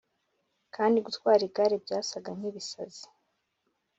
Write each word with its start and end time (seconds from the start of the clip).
kandi 0.75 0.97
gutwara 1.05 1.41
igare 1.49 1.75
byasaga 1.83 2.29
nkibisazi. 2.37 3.05